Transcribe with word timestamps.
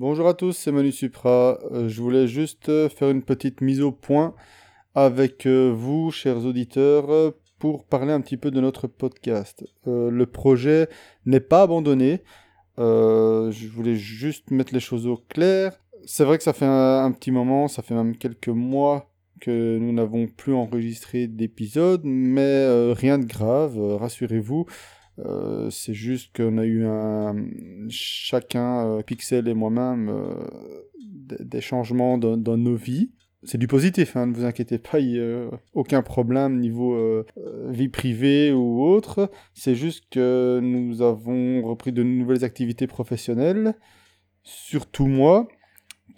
Bonjour 0.00 0.28
à 0.28 0.32
tous, 0.32 0.54
c'est 0.54 0.72
Manu 0.72 0.92
Supra. 0.92 1.58
Euh, 1.72 1.90
je 1.90 2.00
voulais 2.00 2.26
juste 2.26 2.70
euh, 2.70 2.88
faire 2.88 3.10
une 3.10 3.20
petite 3.20 3.60
mise 3.60 3.82
au 3.82 3.92
point 3.92 4.34
avec 4.94 5.44
euh, 5.44 5.70
vous, 5.76 6.10
chers 6.10 6.46
auditeurs, 6.46 7.34
pour 7.58 7.84
parler 7.84 8.10
un 8.10 8.22
petit 8.22 8.38
peu 8.38 8.50
de 8.50 8.62
notre 8.62 8.86
podcast. 8.86 9.62
le 9.84 10.24
projet 10.24 10.88
n'est 11.26 11.38
pas 11.38 11.60
abandonné. 11.60 12.22
je 12.78 13.68
voulais 13.68 13.94
juste 13.94 14.50
mettre 14.50 14.72
les 14.72 14.80
choses 14.80 15.06
au 15.06 15.18
clair. 15.18 15.78
C'est 16.06 16.24
vrai 16.24 16.38
que 16.38 16.44
ça 16.44 16.54
fait 16.54 16.64
un, 16.64 17.12
petit 17.12 17.30
moment, 17.30 17.68
ça 17.68 17.82
fait 17.82 17.92
même 17.92 18.16
quelques 18.16 18.48
mois 18.48 19.10
que 19.38 19.76
nous 19.76 19.92
n'avons 19.92 20.28
plus 20.28 20.54
enregistré 20.54 21.26
d'épisodes, 21.26 22.04
mais 22.04 22.92
rien 22.94 23.18
de 23.18 23.26
grave, 23.26 23.78
rassurez-vous. 23.96 24.64
Euh, 25.26 25.70
c'est 25.70 25.94
juste 25.94 26.34
qu'on 26.36 26.58
a 26.58 26.64
eu 26.64 26.86
un, 26.86 27.34
chacun, 27.88 28.86
euh, 28.86 29.02
Pixel 29.02 29.48
et 29.48 29.54
moi-même, 29.54 30.08
euh, 30.08 30.34
des 31.40 31.60
changements 31.60 32.18
dans, 32.18 32.56
nos 32.56 32.76
vies. 32.76 33.10
C'est 33.42 33.58
du 33.58 33.66
positif, 33.66 34.16
hein, 34.16 34.26
ne 34.26 34.34
vous 34.34 34.44
inquiétez 34.44 34.78
pas, 34.78 35.00
il 35.00 35.12
n'y 35.12 35.18
a 35.18 35.50
aucun 35.72 36.02
problème 36.02 36.58
niveau 36.58 37.24
vie 37.68 37.88
privée 37.88 38.52
ou 38.52 38.82
autre. 38.82 39.30
C'est 39.54 39.74
juste 39.74 40.04
que 40.10 40.60
nous 40.62 41.00
avons 41.00 41.62
repris 41.62 41.90
de 41.90 42.02
nouvelles 42.02 42.44
activités 42.44 42.86
professionnelles, 42.86 43.74
surtout 44.42 45.06
moi 45.06 45.48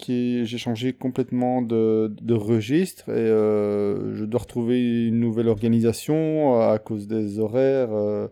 j'ai 0.07 0.57
changé 0.57 0.93
complètement 0.93 1.61
de, 1.61 2.33
registre 2.33 3.09
et 3.09 3.27
je 3.27 4.25
dois 4.25 4.41
retrouver 4.41 5.07
une 5.07 5.19
nouvelle 5.19 5.47
organisation 5.47 6.59
à 6.61 6.79
cause 6.79 7.07
des 7.07 7.39
horaires. 7.39 8.29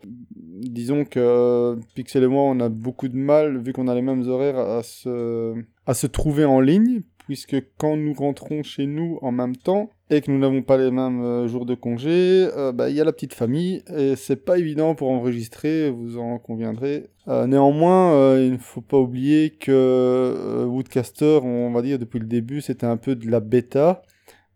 Euh. 0.61 0.69
disons 0.69 1.05
que 1.05 1.77
Pixel 1.95 2.23
et 2.23 2.27
moi, 2.27 2.43
on 2.43 2.59
a 2.59 2.69
beaucoup 2.69 3.07
de 3.07 3.17
mal, 3.17 3.57
vu 3.57 3.73
qu'on 3.73 3.87
a 3.87 3.95
les 3.95 4.01
mêmes 4.01 4.27
horaires, 4.27 4.59
à 4.59 4.83
se, 4.83 5.55
à 5.85 5.93
se 5.93 6.07
trouver 6.07 6.45
en 6.45 6.59
ligne, 6.59 7.01
puisque 7.25 7.55
quand 7.77 7.97
nous 7.97 8.13
rentrons 8.13 8.63
chez 8.63 8.85
nous 8.85 9.17
en 9.21 9.31
même 9.31 9.55
temps, 9.55 9.89
et 10.11 10.19
que 10.19 10.29
nous 10.29 10.37
n'avons 10.37 10.61
pas 10.61 10.77
les 10.77 10.91
mêmes 10.91 11.23
euh, 11.23 11.47
jours 11.47 11.65
de 11.65 11.73
congé, 11.73 12.49
euh, 12.57 12.73
bah, 12.73 12.89
il 12.89 12.95
y 12.97 13.01
a 13.01 13.05
la 13.05 13.13
petite 13.13 13.33
famille 13.33 13.81
et 13.95 14.17
c'est 14.17 14.43
pas 14.43 14.59
évident 14.59 14.93
pour 14.93 15.09
enregistrer, 15.09 15.89
vous 15.89 16.17
en 16.17 16.37
conviendrez. 16.37 17.07
Euh, 17.29 17.47
néanmoins, 17.47 18.37
il 18.37 18.51
ne 18.51 18.57
faut 18.57 18.81
pas 18.81 18.97
oublier 18.97 19.51
que 19.51 20.65
Woodcaster, 20.67 21.39
on 21.43 21.71
va 21.71 21.81
dire 21.81 21.97
depuis 21.97 22.19
le 22.19 22.25
début, 22.25 22.59
c'était 22.59 22.85
un 22.85 22.97
peu 22.97 23.15
de 23.15 23.29
la 23.31 23.39
bêta. 23.39 24.01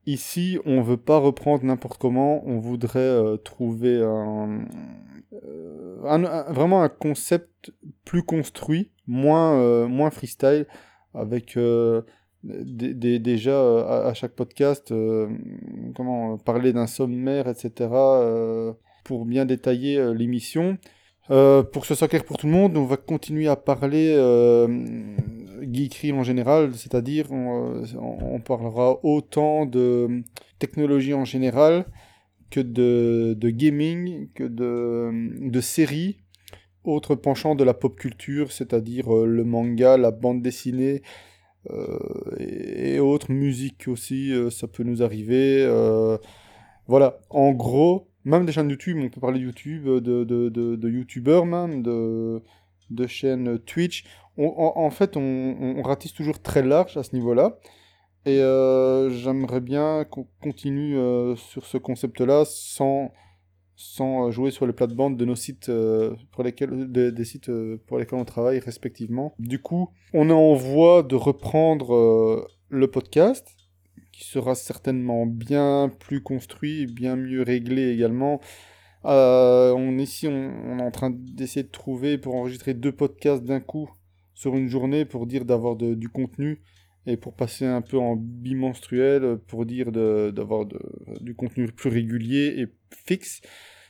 Ici, 0.05 0.59
on 0.65 0.81
veut 0.81 0.97
pas 0.97 1.17
reprendre 1.17 1.63
n'importe 1.63 1.99
comment, 1.99 2.45
on 2.45 2.59
voudrait 2.59 3.37
trouver 3.43 4.03
un, 4.03 4.65
vraiment 6.49 6.83
un 6.83 6.89
concept 6.89 7.71
plus 8.05 8.23
construit, 8.23 8.91
moins, 9.07 9.87
moins 9.87 10.11
freestyle, 10.11 10.65
avec 11.13 11.57
déjà 13.19 13.51
euh, 13.51 14.09
à, 14.09 14.13
chaque 14.13 14.33
podcast, 14.33 14.91
euh, 14.91 15.27
comment 15.95 16.37
parler 16.37 16.73
d'un 16.73 16.87
sommaire, 16.87 17.47
etc. 17.47 17.89
Euh, 17.91 18.73
pour 19.03 19.25
bien 19.25 19.45
détailler 19.45 20.13
l'émission. 20.13 20.77
pour 21.27 21.85
ce 21.85 22.05
clair 22.05 22.23
pour 22.23 22.37
tout 22.37 22.47
le 22.47 22.53
monde, 22.53 22.77
on 22.77 22.85
va 22.85 22.97
continuer 22.97 23.47
à 23.47 23.55
parler 23.55 24.15
geekery 25.61 26.11
en 26.11 26.23
général, 26.23 26.73
c'est-à-dire 26.73 27.27
on, 27.31 28.39
parlera 28.43 28.99
autant 29.03 29.65
de 29.67 30.23
technologie 30.57 31.13
en 31.13 31.25
général 31.25 31.85
que 32.55 33.33
de, 33.33 33.49
gaming, 33.49 34.29
que 34.33 34.45
de, 34.45 35.49
de 35.49 35.61
séries, 35.61 36.19
autre 36.85 37.15
penchant 37.15 37.53
de 37.53 37.65
la 37.65 37.73
pop 37.73 37.97
culture, 37.97 38.53
c'est-à-dire 38.53 39.11
le 39.11 39.43
manga, 39.43 39.97
la 39.97 40.11
bande 40.11 40.41
dessinée, 40.41 41.01
euh, 41.69 41.97
et, 42.39 42.99
autres 42.99 43.31
musiques 43.31 43.89
aussi, 43.89 44.31
euh, 44.31 44.49
ça 44.49 44.67
peut 44.67 44.83
nous 44.83 45.03
arriver. 45.03 45.63
Euh, 45.63 46.17
voilà, 46.87 47.19
en 47.29 47.51
gros, 47.51 48.07
même 48.23 48.45
des 48.45 48.53
chaînes 48.53 48.69
YouTube, 48.69 48.99
on 49.01 49.09
peut 49.09 49.19
parler 49.19 49.39
de 49.39 49.45
YouTube, 49.45 49.85
de, 49.85 50.23
de, 50.23 50.89
YouTubeurs 50.89 51.45
même, 51.45 51.83
de, 51.83 52.41
de 52.89 53.07
chaînes 53.07 53.59
Twitch. 53.59 54.05
en, 54.37 54.89
fait, 54.91 55.17
on, 55.17 55.21
on, 55.77 55.81
ratisse 55.81 56.13
toujours 56.13 56.41
très 56.41 56.61
large 56.61 56.95
à 56.95 57.03
ce 57.03 57.13
niveau-là. 57.15 57.57
Et 58.25 58.37
j'aimerais 58.37 59.61
bien 59.61 60.03
qu'on 60.05 60.27
continue 60.41 60.97
sur 61.35 61.65
ce 61.65 61.77
concept-là 61.77 62.43
sans, 62.45 63.11
sans 63.75 64.31
jouer 64.31 64.51
sur 64.51 64.65
les 64.65 64.73
plates-bandes 64.73 65.17
de 65.17 65.25
nos 65.25 65.35
sites 65.35 65.69
euh, 65.69 66.15
pour 66.31 66.43
lesquels 66.43 66.91
des 66.91 67.25
sites 67.25 67.49
euh, 67.49 67.81
pour 67.87 67.99
lesquels 67.99 68.19
on 68.19 68.25
travaille 68.25 68.59
respectivement. 68.59 69.33
Du 69.37 69.61
coup, 69.61 69.89
on 70.13 70.29
est 70.29 70.33
en 70.33 70.53
voie 70.53 71.03
de 71.03 71.15
reprendre 71.15 71.93
euh, 71.93 72.47
le 72.69 72.89
podcast 72.89 73.47
qui 74.11 74.23
sera 74.23 74.55
certainement 74.55 75.25
bien 75.25 75.91
plus 75.99 76.23
construit, 76.23 76.85
bien 76.85 77.17
mieux 77.17 77.41
réglé 77.41 77.89
également. 77.89 78.39
on 79.03 79.97
ici 79.97 80.27
on, 80.27 80.79
est 80.79 80.81
en 80.81 80.91
train 80.91 81.11
d'essayer 81.11 81.63
de 81.63 81.71
trouver 81.71 82.17
pour 82.17 82.35
enregistrer 82.35 82.73
deux 82.73 82.93
podcasts 82.93 83.43
d'un 83.43 83.59
coup 83.59 83.89
sur 84.33 84.55
une 84.55 84.69
journée 84.69 85.03
pour 85.03 85.27
dire 85.27 85.43
d'avoir 85.43 85.75
du 85.75 86.07
contenu 86.07 86.61
et 87.07 87.17
pour 87.17 87.33
passer 87.33 87.65
un 87.65 87.81
peu 87.81 87.97
en 87.97 88.15
bimenstruel 88.15 89.37
pour 89.47 89.65
dire 89.65 89.91
d'avoir 89.91 90.65
du 91.21 91.35
contenu 91.35 91.67
plus 91.67 91.89
régulier 91.89 92.55
et 92.57 92.67
fixe. 93.05 93.41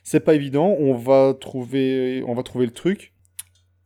C'est 0.03 0.19
pas 0.19 0.35
évident, 0.35 0.75
on 0.79 0.93
va 0.93 1.33
trouver 1.33 2.23
on 2.27 2.33
va 2.33 2.43
trouver 2.43 2.65
le 2.65 2.73
truc. 2.73 3.13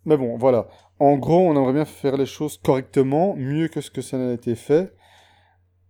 Mais 0.05 0.17
bon, 0.17 0.37
voilà. 0.37 0.67
En 0.99 1.17
gros, 1.17 1.39
on 1.39 1.55
aimerait 1.55 1.73
bien 1.73 1.85
faire 1.85 2.17
les 2.17 2.25
choses 2.25 2.57
correctement, 2.57 3.35
mieux 3.35 3.67
que 3.67 3.81
ce 3.81 3.91
que 3.91 4.01
ça 4.01 4.17
n'a 4.17 4.33
été 4.33 4.55
fait. 4.55 4.93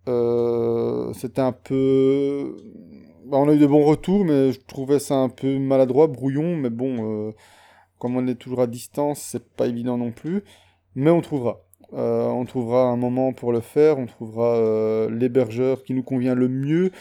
Euh, 0.08 1.12
c'était 1.14 1.40
un 1.40 1.52
peu... 1.52 2.56
Bah, 3.26 3.38
on 3.38 3.48
a 3.48 3.54
eu 3.54 3.58
de 3.58 3.66
bons 3.66 3.84
retours, 3.84 4.24
mais 4.24 4.52
je 4.52 4.60
trouvais 4.60 4.98
ça 4.98 5.16
un 5.16 5.28
peu 5.28 5.58
maladroit, 5.58 6.06
brouillon, 6.06 6.56
mais 6.56 6.70
bon, 6.70 7.28
euh, 7.28 7.32
comme 7.98 8.16
on 8.16 8.26
est 8.26 8.34
toujours 8.34 8.60
à 8.60 8.66
distance, 8.66 9.20
c'est 9.20 9.48
pas 9.54 9.66
évident 9.66 9.96
non 9.96 10.12
plus. 10.12 10.44
Mais 10.94 11.10
on 11.10 11.20
trouvera. 11.20 11.64
Euh, 11.92 12.26
on 12.26 12.44
trouvera 12.44 12.84
un 12.84 12.96
moment 12.96 13.32
pour 13.32 13.52
le 13.52 13.60
faire, 13.60 13.98
on 13.98 14.06
trouvera 14.06 14.56
euh, 14.56 15.10
l'hébergeur 15.10 15.82
qui 15.82 15.94
nous 15.94 16.02
convient 16.02 16.34
le 16.34 16.48
mieux. 16.48 16.92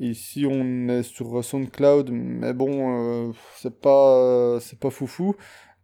Ici, 0.00 0.46
on 0.48 0.88
est 0.88 1.02
sur 1.02 1.44
SoundCloud, 1.44 2.10
mais 2.12 2.52
bon, 2.54 3.28
euh, 3.28 3.32
c'est 3.56 3.80
pas, 3.80 4.58
c'est 4.60 4.78
pas 4.78 4.90
foufou. 4.90 5.34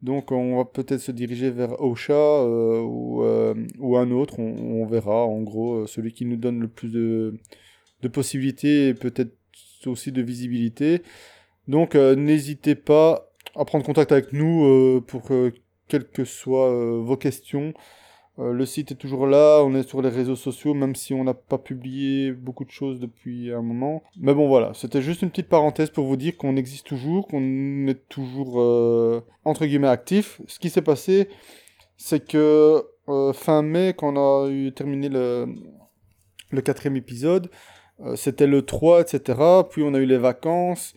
Donc, 0.03 0.33
on 0.33 0.59
va 0.59 0.65
peut-être 0.65 1.01
se 1.01 1.13
diriger 1.13 1.51
vers 1.51 1.81
Ocha 1.81 2.45
ou, 2.45 3.23
un 3.25 4.11
autre. 4.11 4.39
On, 4.39 4.87
verra, 4.87 5.25
en 5.25 5.43
gros, 5.43 5.87
celui 5.87 6.13
qui 6.13 6.27
nous 6.27 6.37
donne 6.37 6.61
le 6.61 6.69
plus 6.69 6.91
de, 6.91 7.35
de 8.03 8.09
possibilités 8.09 8.89
et 8.89 8.95
peut-être 8.95 9.35
aussi 9.87 10.13
de 10.13 10.23
visibilité. 10.23 11.03
Donc, 11.69 11.95
n'hésitez 11.95 12.75
pas 12.75 13.31
à 13.57 13.65
prendre 13.65 13.85
contact 13.85 14.13
avec 14.13 14.33
nous 14.33 15.01
pour 15.07 15.23
quelles 15.89 16.09
que 16.09 16.25
soient 16.25 17.01
vos 17.01 17.17
questions. 17.17 17.73
Euh, 18.41 18.53
le 18.53 18.67
site 18.67 18.91
est 18.91 18.97
toujours 18.97 19.27
là, 19.27 19.63
on 19.65 19.75
est 19.75 19.89
sur 19.89 20.03
les 20.03 20.09
réseaux 20.09 20.35
sociaux, 20.35 20.75
même 20.75 20.97
si 20.97 21.15
on 21.15 21.23
n'a 21.23 21.35
pas 21.35 21.59
publié 21.59 22.33
beaucoup 22.33 22.65
de 22.65 22.71
choses 22.71 22.99
depuis 22.99 23.53
un 23.53 23.63
moment. 23.63 24.03
Mais 24.19 24.35
bon 24.35 24.49
voilà, 24.49 24.73
c'était 24.75 25.03
juste 25.03 25.23
une 25.23 25.31
petite 25.31 25.49
parenthèse 25.49 25.91
pour 25.91 26.07
vous 26.07 26.17
dire 26.17 26.37
qu'on 26.37 26.57
existe 26.57 26.87
toujours, 26.87 27.29
qu'on 27.29 27.87
est 27.87 28.09
toujours 28.09 28.61
euh, 28.61 29.21
entre 29.45 29.67
guillemets 29.67 29.89
actif. 29.89 30.41
Ce 30.49 30.59
qui 30.59 30.69
s'est 30.69 30.83
passé, 30.83 31.29
c'est 31.97 32.27
que 32.27 32.85
euh, 33.09 33.33
fin 33.33 33.63
mai, 33.63 33.95
quand 33.97 34.17
on 34.17 34.47
a 34.47 34.51
eu 34.51 34.73
terminé 34.73 35.09
le, 35.09 35.47
le 36.51 36.61
quatrième 36.61 36.97
épisode, 36.97 37.51
c'était 38.17 38.49
le 38.49 38.63
3, 38.63 39.03
etc. 39.03 39.39
Puis 39.71 39.85
on 39.85 39.95
a 39.95 39.99
eu 39.99 40.07
les 40.07 40.19
vacances. 40.19 40.95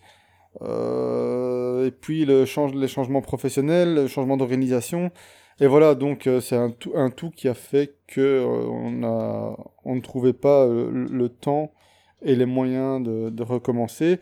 Et 0.60 1.90
puis 1.90 2.24
le 2.24 2.44
change, 2.44 2.74
les 2.74 2.88
changements 2.88 3.22
professionnels, 3.22 3.94
le 3.94 4.06
changement 4.06 4.36
d'organisation. 4.36 5.10
Et 5.60 5.66
voilà, 5.66 5.94
donc 5.94 6.26
euh, 6.26 6.40
c'est 6.40 6.56
un 6.56 6.70
tout, 6.70 6.92
un 6.94 7.10
tout 7.10 7.30
qui 7.30 7.48
a 7.48 7.54
fait 7.54 7.96
que 8.06 8.20
euh, 8.20 8.46
on, 8.46 9.56
on 9.84 9.94
ne 9.96 10.00
trouvait 10.00 10.32
pas 10.32 10.64
euh, 10.66 10.90
le, 10.92 11.28
temps 11.28 11.72
et 12.22 12.36
les 12.36 12.46
moyens 12.46 13.02
de, 13.02 13.30
de 13.30 13.42
recommencer. 13.42 14.20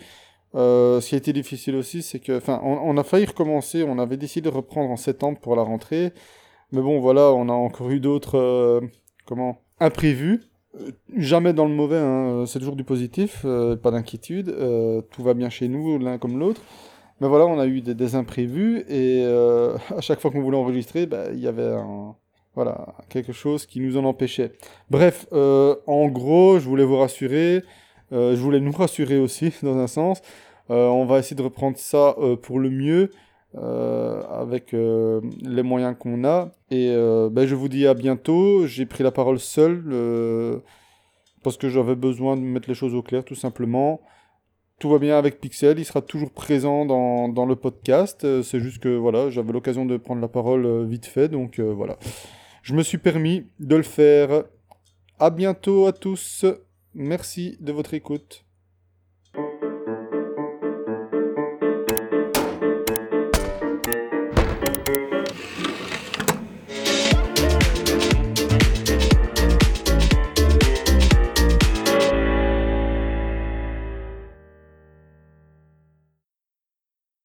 ce 0.54 1.06
qui 1.06 1.14
a 1.14 1.18
été 1.18 1.32
difficile 1.34 1.76
aussi, 1.76 2.02
c'est 2.02 2.20
que, 2.20 2.38
enfin, 2.38 2.60
on, 2.64 2.78
on, 2.78 2.96
a 2.96 3.04
failli 3.04 3.26
recommencer, 3.26 3.82
on 3.82 3.98
avait 3.98 4.16
décidé 4.16 4.48
de 4.48 4.54
reprendre 4.54 4.90
en 4.90 4.96
septembre 4.96 5.38
pour 5.38 5.56
la 5.56 5.62
rentrée, 5.62 6.12
mais 6.72 6.80
bon, 6.80 7.00
voilà, 7.00 7.32
on 7.32 7.48
a 7.50 7.52
encore 7.52 7.90
eu 7.90 8.00
d'autres, 8.00 8.80
comment, 9.26 9.58
imprévus. 9.78 10.40
Jamais 11.16 11.52
dans 11.52 11.66
le 11.66 11.74
mauvais, 11.74 11.98
hein, 11.98 12.44
c'est 12.46 12.58
toujours 12.58 12.76
du 12.76 12.84
positif, 12.84 13.46
pas 13.82 13.90
d'inquiétude, 13.90 14.54
tout 15.10 15.22
va 15.22 15.34
bien 15.34 15.48
chez 15.48 15.68
nous, 15.68 15.98
l'un 15.98 16.18
comme 16.18 16.38
l'autre. 16.38 16.60
Mais 17.20 17.28
voilà, 17.28 17.46
on 17.46 17.58
a 17.58 17.66
eu 17.66 17.80
des, 17.80 18.14
imprévus 18.14 18.80
et 18.88 19.22
euh, 19.24 19.76
à 19.96 20.00
chaque 20.00 20.20
fois 20.20 20.30
qu'on 20.30 20.42
voulait 20.42 20.58
enregistrer, 20.58 21.06
bah, 21.06 21.26
il 21.32 21.40
y 21.40 21.48
avait 21.48 21.74
voilà, 22.54 22.94
quelque 23.08 23.32
chose 23.32 23.66
qui 23.66 23.80
nous 23.80 23.96
en 23.96 24.04
empêchait. 24.04 24.52
Bref, 24.90 25.26
euh, 25.32 25.76
en 25.86 26.08
gros, 26.08 26.58
je 26.58 26.68
voulais 26.68 26.84
vous 26.84 26.98
rassurer, 26.98 27.62
euh, 28.12 28.36
je 28.36 28.40
voulais 28.40 28.60
nous 28.60 28.72
rassurer 28.72 29.18
aussi 29.18 29.52
dans 29.62 29.78
un 29.78 29.86
sens. 29.86 30.20
on 30.68 31.06
va 31.06 31.18
essayer 31.18 31.36
de 31.36 31.42
reprendre 31.42 31.78
ça 31.78 32.16
pour 32.42 32.58
le 32.58 32.70
mieux. 32.70 33.10
Euh, 33.56 34.22
avec 34.28 34.74
euh, 34.74 35.20
les 35.40 35.62
moyens 35.62 35.96
qu'on 35.98 36.24
a. 36.24 36.50
Et 36.70 36.90
euh, 36.90 37.30
ben, 37.30 37.46
je 37.46 37.54
vous 37.54 37.68
dis 37.68 37.86
à 37.86 37.94
bientôt. 37.94 38.66
J'ai 38.66 38.86
pris 38.86 39.02
la 39.02 39.10
parole 39.10 39.38
seul 39.38 39.82
parce 41.42 41.56
que 41.56 41.68
j'avais 41.68 41.94
besoin 41.94 42.36
de 42.36 42.42
mettre 42.42 42.68
les 42.68 42.74
choses 42.74 42.94
au 42.94 43.02
clair, 43.02 43.24
tout 43.24 43.34
simplement. 43.34 44.00
Tout 44.78 44.90
va 44.90 44.98
bien 44.98 45.16
avec 45.16 45.40
Pixel, 45.40 45.78
il 45.78 45.86
sera 45.86 46.02
toujours 46.02 46.30
présent 46.30 46.84
dans, 46.84 47.28
dans 47.28 47.46
le 47.46 47.56
podcast. 47.56 48.42
C'est 48.42 48.60
juste 48.60 48.82
que 48.82 48.94
voilà, 48.94 49.30
j'avais 49.30 49.52
l'occasion 49.52 49.86
de 49.86 49.96
prendre 49.96 50.20
la 50.20 50.28
parole 50.28 50.86
vite 50.86 51.06
fait, 51.06 51.28
donc 51.28 51.60
voilà. 51.60 51.96
Je 52.62 52.74
me 52.74 52.82
suis 52.82 52.98
permis 52.98 53.46
de 53.58 53.76
le 53.76 53.82
faire. 53.82 54.44
À 55.18 55.30
bientôt 55.30 55.86
à 55.86 55.92
tous. 55.92 56.44
Merci 56.94 57.56
de 57.60 57.72
votre 57.72 57.94
écoute. 57.94 58.45